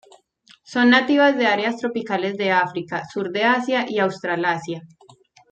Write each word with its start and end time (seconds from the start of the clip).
Son 0.63 0.89
nativas 0.89 1.37
de 1.37 1.45
áreas 1.45 1.77
tropicales 1.77 2.35
de 2.35 2.51
África, 2.51 3.05
sur 3.05 3.31
de 3.31 3.43
Asia 3.43 3.85
y 3.87 3.99
Australasia. 3.99 4.81